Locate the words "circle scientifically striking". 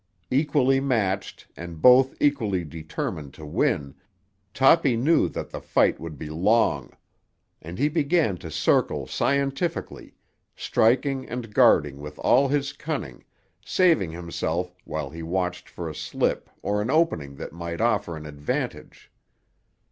8.49-11.29